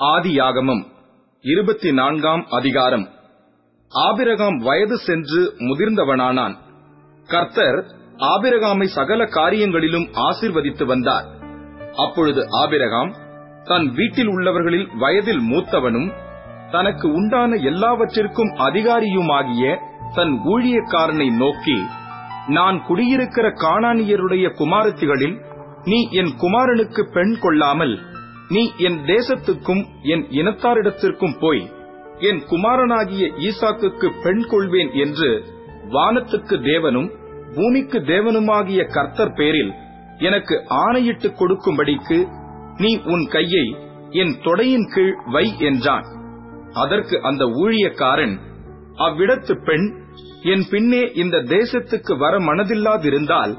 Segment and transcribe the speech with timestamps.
[0.00, 0.82] ஆதியாகமம்
[1.42, 3.08] இருபத்தி நான்காம் அதிகாரம்.
[3.92, 6.54] ஆபிரகாம் வயது சென்று முதிர்ந்தவனானான்.
[7.28, 7.84] கர்த்தர்
[8.16, 11.24] ஆபிரகாமை சகல காரியங்களிலும் ஆசிர்வதித்து வந்தார்.
[11.96, 13.14] அப்பொழுது ஆபிரகாம்
[13.64, 16.12] தன் வீட்டில் உள்ளவர்களில் வயதில் மூத்தவனும்
[16.70, 19.78] தனக்கு உண்டான எல்லாவற்றிற்கும் அதிகாரியுமாகிய
[20.14, 21.78] தன் ஊழியக்காரனை நோக்கி
[22.46, 25.40] நான் குடியிருக்கிற காணானியருடைய குமாரத்திகளில்
[25.84, 28.09] நீ என் குமாரனுக்கு பெண் கொள்ளாமல்
[28.50, 31.62] நீ என் தேசத்துக்கும் என் இனத்தாரிடத்திற்கும் போய்
[32.18, 35.28] என் குமாரனாகிய ஈசாக்குக்கு பெண் கொள்வேன் என்று
[35.90, 37.10] வானத்துக்கு தேவனும்
[37.54, 39.72] பூமிக்கு தேவனுமாகிய கர்த்தர் பேரில்
[40.18, 42.18] எனக்கு ஆணையிட்டுக் கொடுக்கும்படிக்கு
[42.76, 43.66] நீ உன் கையை
[44.10, 46.06] என் தொடையின் கீழ் வை என்றான்.
[46.72, 48.34] அதற்கு அந்த ஊழியக்காரன்
[48.96, 49.86] அவ்விடத்து பெண்
[50.42, 53.54] என் பின்னே இந்த தேசத்துக்கு வர மனதில்லாதிருந்தால்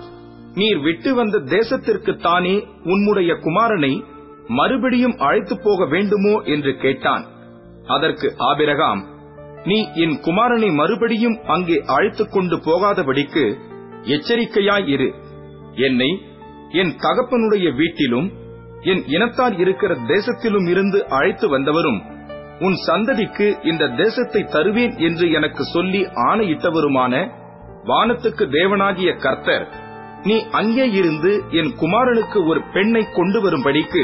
[0.53, 4.03] நீர் விட்டு வந்த தேசத்திற்குத்தானே உன்னுடைய குமாரனை
[4.49, 7.23] மறுபடியும் அழைத்து போக வேண்டுமோ என்று கேட்டான்.
[7.85, 9.01] அதற்கு ஆபிரகாம்
[9.65, 13.43] நீ என் குமாரனை மறுபடியும் அங்கே அழைத்துக் கொண்டு போகாதபடிக்கு
[14.05, 15.09] எச்சரிக்கையாயிரு
[15.75, 16.11] என்னை
[16.71, 18.29] என் தகப்பனுடைய வீட்டிலும்
[18.81, 21.99] என் இனத்தார் இருக்கிற தேசத்திலும் இருந்து அழைத்து வந்தவரும்
[22.59, 27.13] உன் சந்ததிக்கு இந்த தேசத்தை தருவேன் என்று எனக்கு சொல்லி ஆணையிட்டவருமான
[27.85, 29.65] வானத்துக்கு தேவனாகிய கர்த்தர்
[30.23, 34.03] நீ அங்கே இருந்து என் குமாரனுக்கு ஒரு பெண்ணை கொண்டு வரும்படிக்கு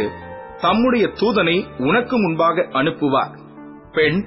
[0.61, 3.37] தம்முடைய தூதனை உனக்கு முன்பாக அனுப்புவார்.
[3.91, 4.25] பெண்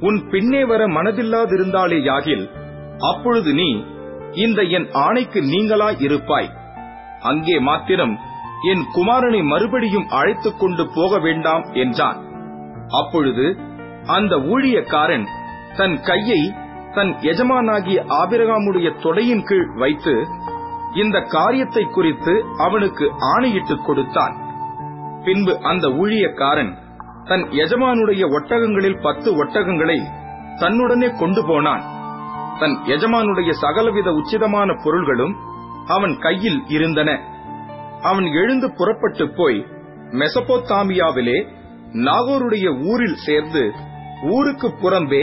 [0.00, 2.50] உன் பின்னே வர மனதில்லாதிருந்தாலே யாகில்
[2.98, 3.84] அப்பொழுது நீ
[4.32, 6.50] இந்த என் ஆணைக்கு நீங்களா இருப்பாய்.
[7.20, 8.18] அங்கே மாத்திரம்
[8.62, 12.26] என் குமாரனை மறுபடியும் அழைத்துக் கொண்டு போக வேண்டாம் என்றான்.
[12.88, 13.58] அப்பொழுது
[14.06, 15.26] அந்த ஊழியக்காரன்
[15.76, 16.54] தன் கையை
[16.94, 20.26] தன் எஜமானாகிய ஆபிரகாமுடைய தொடையின் கீழ் வைத்து
[20.94, 24.47] இந்த காரியத்தை குறித்து அவனுக்கு ஆணையிட்டுக் கொடுத்தான்.
[25.28, 26.72] பின்பு அந்த ஊழியக்காரன்
[27.30, 29.96] தன் எஜமானுடைய ஒட்டகங்களில் பத்து ஒட்டகங்களை
[30.60, 31.82] தன்னுடனே கொண்டு போனான்.
[32.60, 35.34] தன் எஜமானுடைய சகலவித உச்சிதமான பொருள்களும்
[35.86, 37.10] அவன் கையில் இருந்தன.
[38.02, 39.60] அவன் எழுந்து புறப்பட்டு போய்
[40.20, 41.38] மெசபோத்தாமியாவிலே
[42.06, 43.62] நாகோருடைய ஊரில் சேர்ந்து
[44.32, 45.22] ஊருக்கு புறம்பே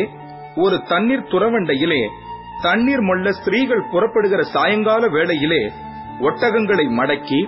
[0.56, 2.02] ஒரு தண்ணீர் துறவண்டையிலே
[2.62, 5.62] தண்ணீர் மொள்ள ஸ்திரீகள் புறப்படுகிற சாயங்கால வேளையிலே
[6.22, 7.40] ஒட்டகங்களை மடக்கி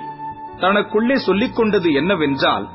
[0.59, 2.65] தனக்குள்ளே சொல்லிக் கொண்டது என்னவென்றால்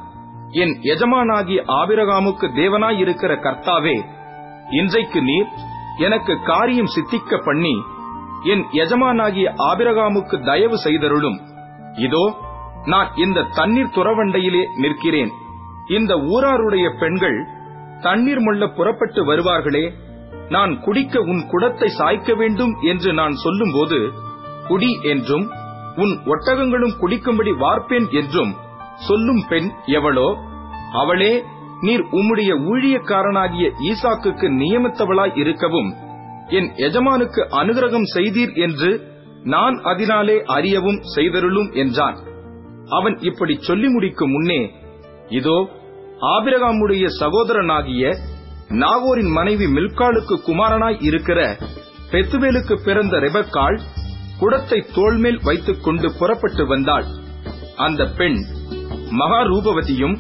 [0.63, 3.97] என் எஜமானாகி ஆபிரகாமுக்கு தேவனாயிருக்கிற கர்த்தாவே
[4.71, 5.49] இன்றைக்கு நீர்
[5.99, 7.75] எனக்கு காரியம் சித்திக்க பண்ணி
[8.43, 11.39] என் எஜமானாகிய ஆபிரகாமுக்கு தயவு செய்தருளும்.
[11.97, 12.25] இதோ
[12.85, 15.33] நான் இந்த தண்ணீர் துறவண்டையிலே நிற்கிறேன்.
[15.89, 17.39] இந்த ஊராருடைய பெண்கள்
[18.01, 19.85] தண்ணீர் முள்ள புறப்பட்டு வருவார்களே
[20.49, 23.99] நான் குடிக்க உன் குடத்தை சாய்க்க வேண்டும் என்று நான் சொல்லும்போது
[24.69, 25.47] குடி என்றும்
[25.97, 28.53] உன் ஒட்டகங்களும் குடிக்கும்படி வார்ப்பேன் என்றும்
[29.07, 30.29] சொல்லும் பெண் எவளோ?
[30.93, 31.43] அவளே
[31.81, 35.91] நீர் உம்முடைய ஊழியக்காரனாகிய ஈசாக்குக்கு நியமித்தவளாய் இருக்கவும்
[36.49, 38.91] என் எஜமானுக்கு அனுகிரகம் செய்தீர் என்று
[39.45, 42.17] நான் அதனாலே அறியவும் செய்தருளும் என்றான்.
[42.89, 44.61] அவன் இப்படி சொல்லி முடிக்கும் முன்னே
[45.29, 45.57] இதோ
[46.27, 48.13] ஆபிரகாமுடைய சகோதரனாகிய
[48.71, 51.57] நாகோரின் மனைவி மில்காலுக்கு குமாரனாய் இருக்கிற
[52.11, 53.81] பெத்துவேலுக்கு பிறந்த ரெபக்காள்
[54.43, 57.07] குடத்தை தோள்மேல் வைத்துக் கொண்டு புறப்பட்டு வந்தாள்.
[57.77, 58.39] அந்த பெண்
[59.21, 60.17] மகாரூபவதியும்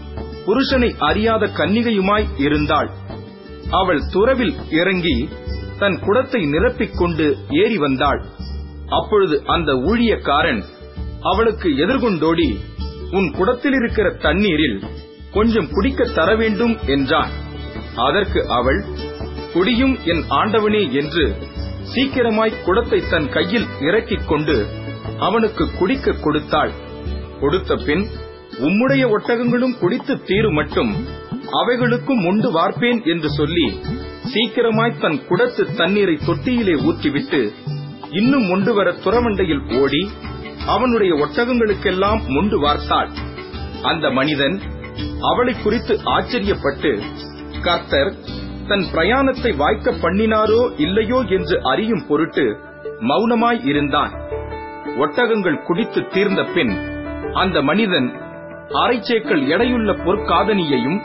[0.46, 2.90] புருஷனை அறியாத கன்னிகையுமாய் இருந்தாள்.
[3.70, 5.16] அவள் துறவில் இறங்கி
[5.78, 7.26] தன் குடத்தை நிரப்பிக் கொண்டு
[7.62, 8.20] ஏறி வந்தாள்.
[8.98, 10.62] அப்பொழுது அந்த ஊழியக்காரன்
[11.22, 12.48] அவளுக்கு எதிர்கொண்டோடி
[13.10, 14.78] உன் குடத்தில் இருக்கிற தண்ணீரில்
[15.32, 17.32] கொஞ்சம் குடிக்க தர வேண்டும் என்றான்.
[18.06, 18.80] அதற்கு அவள்
[19.54, 21.24] குடியும் என் ஆண்டவனே என்று
[21.90, 24.66] சீக்கிரமாய் குடத்தை தன் கையில் இறக்கிக் கொண்டு
[25.18, 26.72] அவனுக்கு குடிக்க கொடுத்தாள்.
[27.40, 28.04] கொடுத்த பின்
[28.58, 30.92] உம்முடைய ஒட்டகங்களும் குடித்து தீரு மட்டும்
[31.60, 33.66] அவைகளுக்கும் உண்டு வார்ப்பேன் என்று சொல்லி
[34.32, 37.40] சீக்கிரமாய் தன் குடத்து தண்ணீரை தொட்டியிலே ஊற்றிவிட்டு
[38.10, 40.10] இன்னும் மொண்டு வர துறவண்டையில் ஓடி
[40.66, 43.10] அவனுடைய ஒட்டகங்களுக்கெல்லாம் முண்டு வார்த்தாள்.
[43.82, 44.56] அந்த மனிதன்
[45.20, 47.02] அவளை குறித்து ஆச்சரியப்பட்டு
[47.62, 48.10] கர்த்தர்
[48.68, 52.58] தன் பிரயாணத்தை வாய்க்க பண்ணினாரோ இல்லையோ என்று அறியும் பொருட்டு
[53.00, 54.12] மௌனமாய் இருந்தான்.
[54.96, 56.72] ஒட்டகங்கள் குடித்து தீர்ந்த பின்
[57.32, 58.08] அந்த மனிதன்
[58.74, 61.00] அரை சேக்கல் எடையுள்ள பொற்காதனியையும்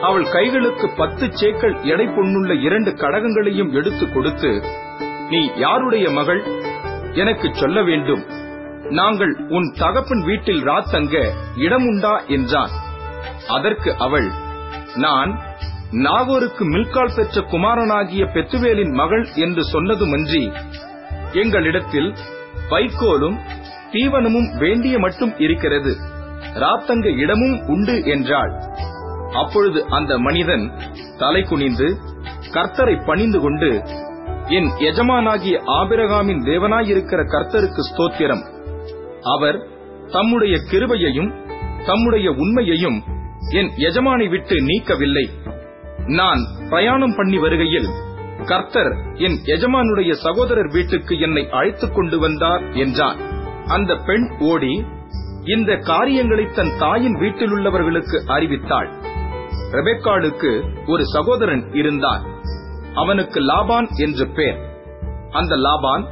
[0.00, 4.62] அவள் கைகளுக்கு பத்து சேக்கள் எடை பொண்ணுள்ள இரண்டு கடகங்களையும் எடுத்து கொடுத்து
[5.30, 6.42] நீ யாருடைய மகள்?
[7.12, 8.24] எனக்கு சொல்ல வேண்டும்.
[8.90, 12.26] நாங்கள் உன் தகப்பன் வீட்டில் ராத்தங்க இடமுண்டா?
[12.26, 12.70] என்றான்.
[13.48, 14.28] அதற்கு அவள்
[14.94, 15.40] நான்
[15.92, 20.52] நாகோருக்கு மில்கால் பெற்ற குமாரனாகிய பெத்துவேலின் மகள் என்று சொன்னதுமன்றி
[21.32, 22.14] எங்களிடத்தில்
[22.70, 23.36] வைக்கோலும்
[23.92, 25.96] தீவனமும் வேண்டிய மட்டும் இருக்கிறது.
[26.54, 28.52] ராத்தங்க இடமும் உண்டு என்றாள்.
[29.32, 30.72] அப்பொழுது அந்த மனிதன்
[31.18, 31.98] தலை குனிந்து
[32.50, 33.82] கர்த்தரை பணிந்து கொண்டு
[34.46, 38.44] என் எஜமானாகிய ஆபிரகாமின் தேவனாயிருக்கிற கர்த்தருக்கு ஸ்தோத்திரம்.
[39.22, 39.66] அவர்
[40.12, 41.30] தம்முடைய கிருபையையும்
[41.86, 43.02] தம்முடைய உண்மையையும்
[43.50, 45.45] என் எஜமானை விட்டு நீக்கவில்லை.
[46.06, 47.88] நான் பிரயாணம் பண்ணி வருகையில்
[48.44, 53.16] கர்த்தர் என் எஜமானுடைய சகோதரர் வீட்டுக்கு என்னை அழைத்துக் கொண்டு வந்தார் என்றான்
[53.66, 54.84] அந்த பெண் ஓடி
[55.44, 58.88] இந்த காரியங்களை தன் தாயின் வீட்டில் உள்ளவர்களுக்கு அறிவித்தாள்.
[59.70, 62.24] ரெபெக்காளுக்கு ஒரு சகோதரன் இருந்தான்.
[62.94, 64.58] அவனுக்கு லாபான் என்று பெயர்
[65.30, 66.04] அந்த லாபான்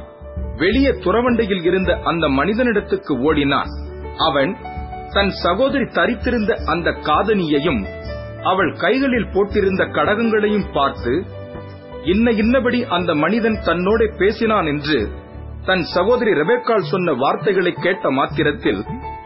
[0.55, 3.67] வெளியே துறவண்டையில் இருந்த அந்த மனிதனிடத்துக்கு ஓடினான்.
[4.17, 4.57] அவன்
[5.13, 7.85] தன் சகோதரி தரித்திருந்த அந்த காதனியையும்
[8.51, 11.13] அவள் கைகளில் போட்டிருந்த கடகங்களையும் பார்த்து
[12.03, 15.09] இன்ன இன்னபடி அந்த மனிதன் தன்னோட பேசினான் என்று
[15.65, 18.81] தன் சகோதரி ரெபேக்கால் சொன்ன வார்த்தைகளை கேட்ட மாத்திரத்தில்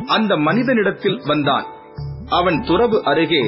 [0.07, 1.65] அந்த மனிதனிடத்தில் வந்தான்.
[2.29, 3.43] அவன் துறவு அருகே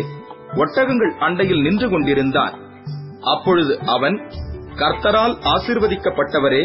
[0.53, 2.55] ஒட்டகங்கள் அண்டையில் நின்று கொண்டிருந்தான்.
[3.21, 4.17] அப்பொழுது அவன்
[4.75, 6.63] கர்த்தரால் ஆசிர்வதிக்கப்பட்டவரே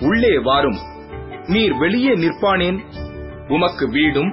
[0.00, 0.78] உள்ளே வாரும்.
[1.46, 2.78] நீர் வெளியே நிற்பானேன்.
[3.48, 4.30] உமக்கு வீடும்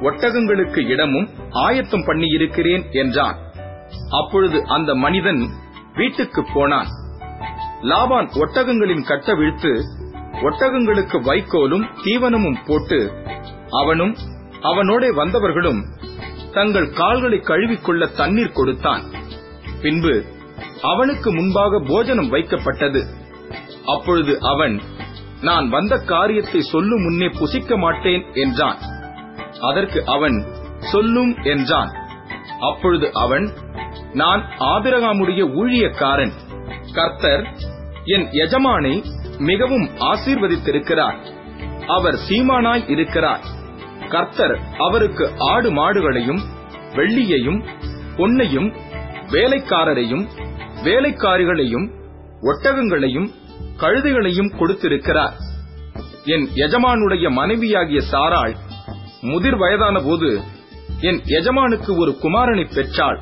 [0.00, 3.38] ஒட்டகங்களுக்கு இடமும் ஆயத்தம் பண்ணியிருக்கிறேன் என்றான்.
[4.10, 5.50] அப்பொழுது அந்த மனிதன்
[5.94, 6.86] வீட்டுக்கு போனான்.
[7.82, 9.84] லாபான் ஒட்டகங்களின் கட்ட விழுத்து
[10.32, 13.12] ஒட்டகங்களுக்கு வைக்கோலும் தீவனமும் போட்டு
[13.70, 14.16] அவனும்
[14.60, 15.84] அவனோட வந்தவர்களும்
[16.52, 19.02] தங்கள் கால்களை கழுவிக்கொள்ள தண்ணீர் கொடுத்தான்.
[19.82, 20.24] பின்பு
[20.82, 23.02] அவனுக்கு முன்பாக போஜனம் வைக்கப்பட்டது.
[23.86, 24.80] அப்பொழுது அவன்
[25.40, 28.78] நான் வந்த காரியத்தை சொல்லும் முன்னே புசிக்க மாட்டேன் என்றான்.
[29.60, 30.46] அதற்கு அவன்
[30.80, 31.99] சொல்லும் என்றான்.
[32.60, 33.52] அப்பொழுது அவன்
[34.12, 36.32] நான் ஆபிரகாமுடைய ஊழியக்காரன்.
[36.94, 37.48] கர்த்தர்
[38.04, 39.04] என் எஜமானை
[39.38, 41.16] மிகவும் ஆசீர்வதித்திருக்கிறார்.
[41.86, 43.40] அவர் சீமானாய் இருக்கிறார்.
[44.08, 46.40] கர்த்தர் அவருக்கு ஆடு மாடுகளையும்
[46.94, 47.64] வெள்ளியையும்
[48.16, 48.76] பொன்னையும்
[49.26, 50.28] வேலைக்காரரையும்
[50.84, 51.86] வேலைக்காரிகளையும்
[52.40, 53.28] ஒட்டகங்களையும்
[53.76, 55.36] கழுதைகளையும் கொடுத்திருக்கிறார்.
[56.24, 58.54] என் எஜமானுடைய மனைவியாகிய சாராள்
[59.20, 60.40] முதிர் வயதான போது
[61.00, 63.20] என் எஜமானுக்கு ஒரு குமாரனை பெற்றாள்.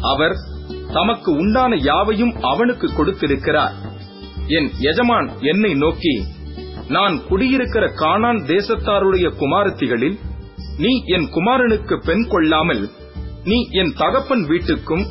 [0.00, 0.34] அவர்
[0.92, 3.74] தமக்கு உண்டான யாவையும் அவனுக்கு கொடுத்திருக்கிறார்.
[4.46, 6.24] என் எஜமான் என்னை நோக்கி
[6.88, 10.18] நான் குடியிருக்கிற கானான் தேசத்தாருடைய குமாரத்திகளில்
[10.78, 12.90] நீ என் குமாரனுக்கு பெண் கொள்ளாமல்
[13.44, 15.04] நீ என் தகப்பன் வீட்டுக்கும்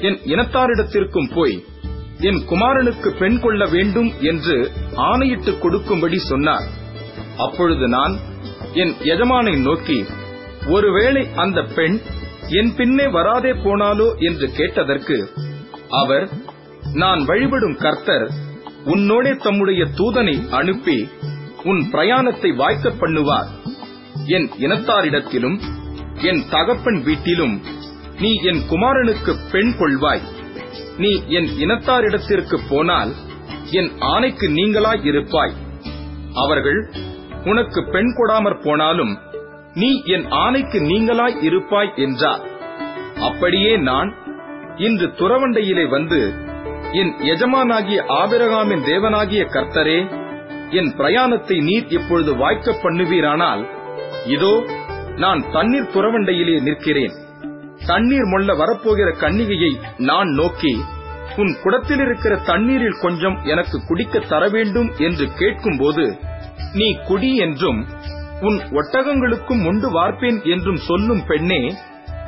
[0.00, 1.64] என் இனத்தாரிடத்திற்கும் போய்
[2.18, 6.66] என் குமாரனுக்கு பெண் கொள்ள வேண்டும் என்று ஆணையிட்டு கொடுக்கும்படி சொன்னார்.
[7.38, 8.14] அப்பொழுது நான்
[8.72, 10.04] என் எஜமானை நோக்கி
[10.68, 12.00] ஒருவேளை அந்த பெண்
[12.48, 15.30] என் பின்னே வராதே போனாலோ என்று கேட்டதற்கு
[15.90, 16.28] அவர்
[16.92, 18.30] நான் வழிபடும் கர்த்தர்
[18.84, 21.08] உன்னோடே தம்முடைய தூதனை அனுப்பி
[21.64, 23.48] உன் பிரயாணத்தை வாய்க்க பண்ணுவார்.
[24.26, 25.60] என் இனத்தாரிடத்திலும்
[26.22, 27.62] என் தகப்பன் வீட்டிலும்
[28.18, 30.22] நீ என் குமாரனுக்கு பெண் கொள்வாய்.
[30.98, 33.12] நீ என் இனத்தாரிடத்திற்கு போனால்
[33.70, 35.54] என் ஆணைக்கு நீங்களாய் இருப்பாய்.
[36.32, 36.92] அவர்கள்
[37.44, 39.18] உனக்கு பெண் கொடாமற் போனாலும்
[39.76, 42.42] நீ என் ஆணைக்கு நீங்களாய் இருப்பாய் என்றார்.
[43.20, 44.10] அப்படியே நான்
[44.76, 46.20] இன்று துறவண்டையிலே வந்து
[46.92, 49.98] என் எஜமானாகிய ஆபிரகாமின் தேவனாகிய கர்த்தரே
[50.70, 53.62] என் பிரயாணத்தை நீர் இப்பொழுது வாய்க்க பண்ணுவீரானால்
[54.26, 54.54] இதோ
[55.16, 57.14] நான் தண்ணீர் துறவண்டையிலே நிற்கிறேன்.
[57.86, 59.72] தண்ணீர் மொல்ல வரப்போகிற கன்னிகையை
[60.10, 60.74] நான் நோக்கி
[61.36, 66.04] உன் குடத்தில் இருக்கிற தண்ணீரில் கொஞ்சம் எனக்கு குடிக்க தர வேண்டும் என்று கேட்கும்போது
[66.74, 67.80] நீ குடி என்றும்
[68.40, 71.60] உன் ஒட்டகங்களுக்கும் உண்டு வார்ப்பேன் என்றும் சொல்லும் பெண்ணே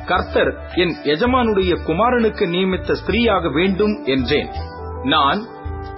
[0.06, 4.48] கர்த்தர் என் எஜமானுடைய குமாரனுக்கு நியமித்த ஸ்திரீயாக வேண்டும் என்றேன்.
[5.04, 5.40] நான்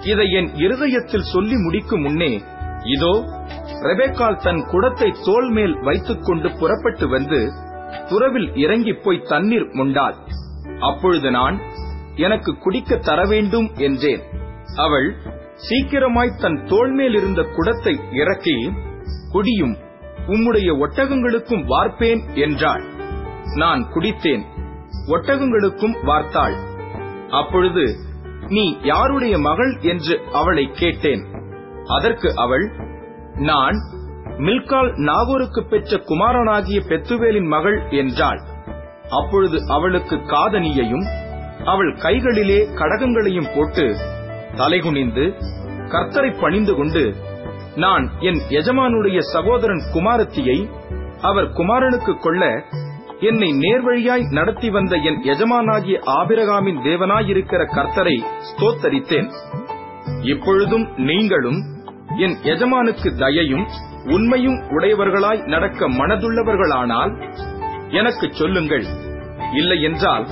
[0.03, 2.41] இதை என் இருதயத்தில் சொல்லி முடிக்கும் முன்னே
[2.83, 3.13] இதோ
[3.81, 7.39] ரெபேக்கால் தன் குடத்தை தோல் மேல் வைத்துக் கொண்டு புறப்பட்டு வந்து
[8.09, 10.17] துறவில் இறங்கிப் போய் தண்ணீர் முண்டாள்.
[10.79, 11.57] அப்பொழுது நான்
[12.15, 14.21] எனக்கு குடிக்க தர வேண்டும் என்றேன்.
[14.75, 15.15] அவள்
[15.55, 18.71] சீக்கிரமாய் தன் தோள் மேல் இருந்த குடத்தை இறக்கி
[19.31, 19.75] குடியும்
[20.27, 22.83] உம்முடைய ஒட்டகங்களுக்கும் வார்ப்பேன் என்றாள்.
[23.55, 24.43] நான் குடித்தேன்.
[25.07, 26.55] ஒட்டகங்களுக்கும் வார்த்தாள்.
[27.29, 27.95] அப்பொழுது
[28.47, 31.25] நீ யாருடைய மகள் என்று அவளை கேட்டேன்.
[31.85, 32.71] அதற்கு அவள்
[33.33, 33.75] நான்
[34.37, 38.41] மில்கால் நாகூருக்கு பெற்ற குமாரனாகிய பெத்துவேலின் மகள் என்றாள்.
[39.09, 41.19] அப்பொழுது அவளுக்கு காதனியையும்
[41.65, 43.95] அவள் கைகளிலே கடகங்களையும் போட்டு
[44.53, 45.33] தலைகுனிந்து
[45.87, 47.15] கர்த்தரை பணிந்து கொண்டு
[47.75, 50.69] நான் என் எஜமானுடைய சகோதரன் குமாரத்தியை
[51.21, 52.63] அவர் குமாரனுக்கு கொள்ள
[53.19, 59.31] என்னை நேர்வழியாய் நடத்தி வந்த என் எஜமானாகிய ஆபிரகாமின் தேவனாயிருக்கிற கர்த்தரை ஸ்தோத்தரித்தேன்.
[60.21, 61.63] இப்பொழுதும் நீங்களும்
[62.17, 63.67] என் எஜமானுக்கு தயையும்
[64.03, 67.37] உண்மையும் உடையவர்களாய் நடக்க மனதுள்ளவர்களானால்
[67.89, 68.85] எனக்கு சொல்லுங்கள்.
[69.53, 70.27] இல்லையென்றால்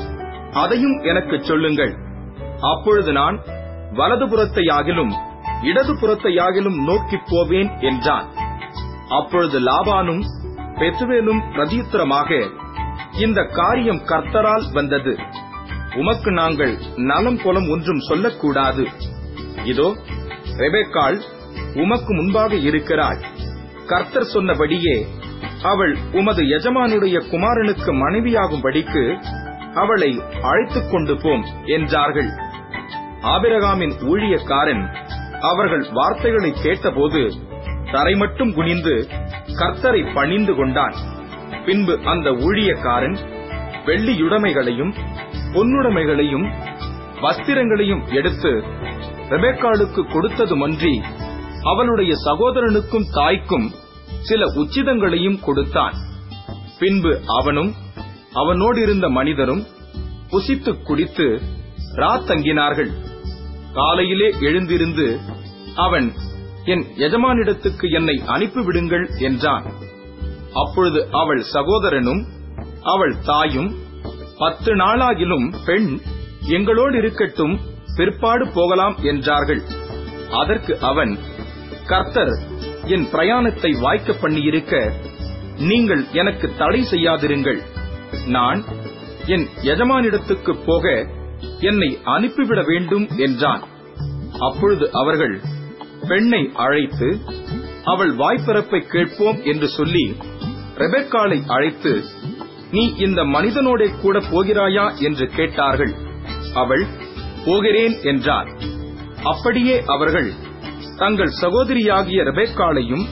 [0.52, 1.96] அதையும் எனக்கு சொல்லுங்கள்.
[2.62, 3.40] அப்பொழுது நான்
[3.94, 5.28] வலதுபுறத்தையாகிலும்
[5.62, 8.28] இடதுபுறத்தையாகிலும் நோக்கிப் போவேன் என்றான்.
[9.10, 10.24] அப்பொழுது லாபானும்
[10.76, 12.52] பெத்துவேலும் பிரதியுத்தரமாக
[13.20, 15.18] இந்த காரியம் கர்த்தரால் வந்தது.
[15.96, 18.88] உமக்கு நாங்கள் நலம் குலம் ஒன்றும் சொல்லக்கூடாது.
[19.64, 19.96] இதோ
[20.58, 21.22] ரெபேக்காள்
[21.74, 23.20] உமக்கு முன்பாக இருக்கிறாள்.
[23.86, 25.08] கர்த்தர் சொன்னபடியே
[25.64, 29.24] அவள் உமது எஜமானுடைய குமாரனுக்கு மனைவியாகும்படிக்கு
[29.74, 32.30] அவளை அழைத்துக் கொண்டு போம் என்றார்கள்.
[33.22, 34.84] ஆபிரகாமின் ஊழியக்காரன்
[35.42, 37.34] அவர்கள் வார்த்தைகளை கேட்டபோது
[37.92, 39.08] தரை மட்டும் குனிந்து
[39.48, 40.96] கர்த்தரை பணிந்து கொண்டான்.
[41.66, 43.18] பின்பு அந்த ஊழியக்காரன்
[43.86, 44.94] வெள்ளியுடைமைகளையும்
[45.54, 46.48] பொன்னுடைமைகளையும்
[47.22, 48.52] வஸ்திரங்களையும் எடுத்து
[49.30, 51.04] ரெபேக்காளுக்கு கொடுத்ததுமன்றி
[51.64, 53.72] அவளுடைய சகோதரனுக்கும் தாய்க்கும்
[54.22, 55.94] சில உச்சிதங்களையும் கொடுத்தான்.
[56.80, 57.74] பின்பு அவனும்
[58.34, 59.66] அவனோடிருந்த மனிதரும்
[60.32, 61.42] புசித்து குடித்து
[61.96, 62.92] ராத்தங்கினார்கள்.
[63.74, 65.20] காலையிலே எழுந்திருந்து
[65.76, 66.08] அவன்
[66.66, 69.66] என் எஜமானிடத்துக்கு என்னை அனுப்பிவிடுங்கள் என்றான்.
[70.54, 72.22] அப்பொழுது அவள் சகோதரனும்
[72.84, 73.70] அவள் தாயும்
[74.38, 75.90] பத்து நாளாகிலும் பெண்
[76.48, 77.60] எங்களோடு இருக்கட்டும்
[77.96, 79.62] பிற்பாடு போகலாம் என்றார்கள்.
[80.30, 81.14] அதற்கு அவன்
[81.86, 82.34] கர்த்தர்
[82.86, 84.74] என் பிரயாணத்தை வாய்க்க பண்ணியிருக்க
[85.58, 87.60] நீங்கள் எனக்கு தடை செய்யாதிருங்கள்.
[88.28, 88.64] நான்
[89.26, 90.94] என் எஜமானிடத்துக்கு போக
[91.60, 93.64] என்னை அனுப்பிவிட வேண்டும் என்றான்.
[94.40, 95.42] அப்பொழுது அவர்கள்
[96.08, 97.20] பெண்ணை அழைத்து
[97.84, 100.16] அவள் வாய்ப்பிறப்பை கேட்போம் என்று சொல்லி
[100.76, 102.04] ரெபெக்காலை அழைத்து
[102.72, 104.98] நீ இந்த மனிதனோட கூட போகிறாயா?
[104.98, 105.94] என்று கேட்டார்கள்.
[106.54, 106.86] அவள்
[107.46, 108.50] போகிறேன் என்றார்.
[109.24, 110.34] அப்படியே அவர்கள்
[110.98, 113.06] தங்கள் சகோதரியாகிய ரெபெக்காளையும்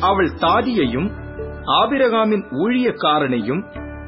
[0.00, 1.08] அவள் தாதியையும்
[1.66, 3.62] ஆபிரகாமின் ஊழியக்காரனையும்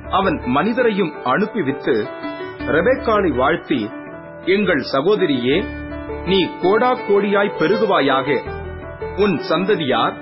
[0.09, 2.09] அவன் மனிதரையும் அனுப்பிவித்து
[2.69, 3.91] ரெபேக்காலை வாழ்த்தி
[4.45, 5.65] எங்கள் சகோதரியே
[6.25, 8.39] நீ கோடா கோடியாய் பெருகுவாயாக.
[9.17, 10.17] உன் சந்ததியார்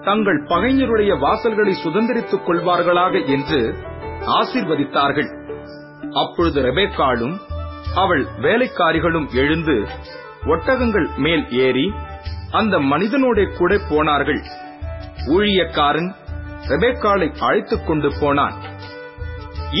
[0.00, 3.74] தங்கள் பகைஞருடைய வாசல்களை சுதந்திரித்துக் கொள்வார்களாக என்று
[4.20, 5.30] ஆசிர்வதித்தார்கள்.
[6.10, 7.36] அப்பொழுது ரெபேக்காலும்
[7.94, 9.86] அவள் வேலைக்காரிகளும் எழுந்து
[10.44, 11.92] ஒட்டகங்கள் மேல் ஏறி
[12.50, 14.42] அந்த மனிதனோட கூட போனார்கள்.
[15.26, 16.14] ஊழியக்காரன்
[16.68, 18.63] ரெபேக்காலை அழைத்துக் கொண்டு போனான்.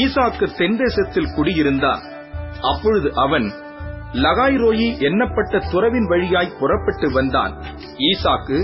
[0.02, 2.02] ஈசாக்கு செந்தேசத்தில் குடியிருந்தான்.
[2.62, 3.46] அப்பொழுது அவன்
[4.14, 7.54] லகாய்ரோயி எண்ணப்பட்ட துறவின் வழியாய் புறப்பட்டு வந்தான்.
[8.10, 8.58] ஈசாக்கு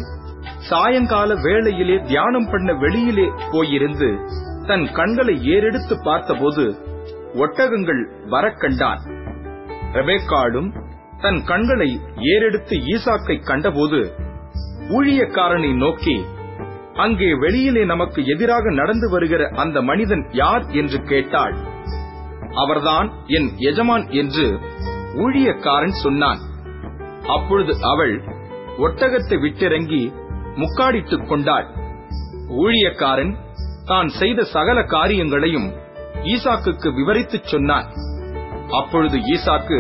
[0.69, 4.09] சாயங்கால வேளையிலே தியானம் பண்ண வெளியிலே போயிருந்து
[4.67, 6.65] தன் கண்களை ஏறெடுத்து பார்த்தபோது
[7.35, 9.01] ஒட்டகங்கள் வரக்கண்டான்
[9.93, 10.71] ரெபேக்காளும்
[11.21, 11.91] தன் கண்களை
[12.33, 14.01] ஏறெடுத்து ஈசாக்கை கண்டபோது
[14.89, 16.17] ஊழியக்காரனை நோக்கி
[17.03, 21.55] அங்கே வெளியிலே நமக்கு எதிராக நடந்து வருகிற அந்த மனிதன் யார் என்று கேட்டாள்.
[22.55, 24.47] அவர்தான் என் எஜமான் என்று
[25.17, 26.41] ஊழியக்காரன் சொன்னான்.
[27.27, 28.15] அப்பொழுது அவள்
[28.79, 30.03] ஒட்டகத்தை விட்டிறங்கி
[30.55, 31.67] முக்காடித்துக் கொண்டாள்.
[32.49, 33.33] ஊழியக்காரன்
[33.85, 35.69] தான் செய்த சகல காரியங்களையும்
[36.25, 37.89] ஈசாக்குக்கு விவரித்துச் சொன்னான்.
[38.71, 39.79] அப்பொழுது ஈசாக்கு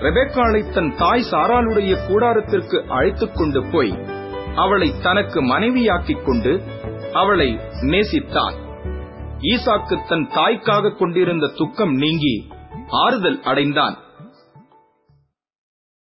[0.00, 3.92] ரெபெக்காளை தன் தாய் சாராளுடைய கூடாரத்திற்கு அழைத்துக் கொண்டு போய்
[4.54, 6.62] அவளை தனக்கு மனைவியாக்கிக் கொண்டு
[7.12, 8.54] அவளை நேசித்தான்
[9.40, 12.48] ஈசாக்கு தன் தாய்க்காக கொண்டிருந்த துக்கம் நீங்கி
[12.88, 13.96] ஆறுதல் அடைந்தான்.